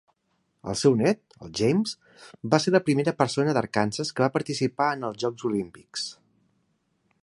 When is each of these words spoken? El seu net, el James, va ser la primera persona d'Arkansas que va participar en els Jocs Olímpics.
El 0.71 0.77
seu 0.83 0.95
net, 1.01 1.19
el 1.47 1.51
James, 1.59 1.93
va 2.55 2.61
ser 2.65 2.75
la 2.77 2.83
primera 2.89 3.15
persona 3.21 3.55
d'Arkansas 3.59 4.13
que 4.17 4.27
va 4.27 4.33
participar 4.39 4.91
en 4.97 5.09
els 5.11 5.25
Jocs 5.27 5.51
Olímpics. 5.53 6.13